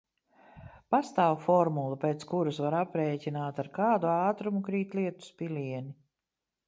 Pastāv 0.93 1.35
formula, 1.43 1.99
pēc 2.05 2.25
kuras 2.31 2.61
var 2.65 2.77
aprēķināt, 2.79 3.61
ar 3.65 3.69
kādu 3.79 4.11
ātrumu 4.15 4.63
krīt 4.71 4.97
lietus 5.01 5.37
pilieni. 5.43 5.95